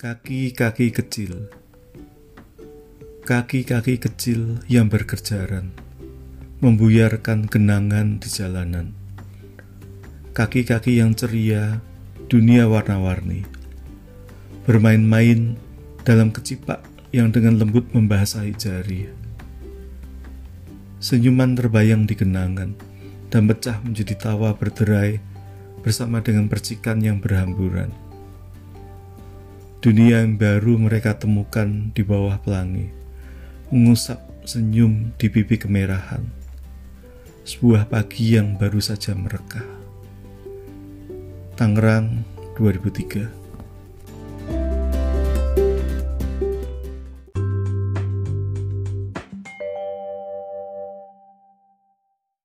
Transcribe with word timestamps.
Kaki-kaki 0.00 0.96
kecil, 0.96 1.52
kaki-kaki 3.28 4.00
kecil 4.00 4.56
yang 4.64 4.88
berkerjaran, 4.88 5.76
membuyarkan 6.64 7.44
genangan 7.44 8.16
di 8.16 8.24
jalanan. 8.32 8.96
Kaki-kaki 10.32 11.04
yang 11.04 11.12
ceria, 11.12 11.84
dunia 12.32 12.64
warna-warni, 12.64 13.44
bermain-main 14.64 15.60
dalam 16.08 16.32
kecipak 16.32 16.80
yang 17.12 17.28
dengan 17.28 17.60
lembut 17.60 17.84
membasahi 17.92 18.56
jari. 18.56 19.04
Senyuman 20.96 21.52
terbayang 21.60 22.08
di 22.08 22.16
genangan 22.16 22.72
dan 23.28 23.42
pecah 23.44 23.76
menjadi 23.84 24.16
tawa 24.16 24.56
berderai 24.56 25.20
bersama 25.84 26.24
dengan 26.24 26.48
percikan 26.48 27.04
yang 27.04 27.20
berhamburan. 27.20 27.92
Dunia 29.80 30.20
yang 30.20 30.36
baru 30.36 30.76
mereka 30.76 31.16
temukan 31.16 31.88
di 31.96 32.04
bawah 32.04 32.36
pelangi, 32.44 32.92
mengusap 33.72 34.20
senyum 34.44 35.16
di 35.16 35.32
pipi 35.32 35.56
kemerahan. 35.56 36.20
Sebuah 37.48 37.88
pagi 37.88 38.36
yang 38.36 38.60
baru 38.60 38.76
saja 38.76 39.16
mereka. 39.16 39.64
Tangerang 41.56 42.28
2003 42.60 43.39